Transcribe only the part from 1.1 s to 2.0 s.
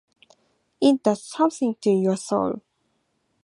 something to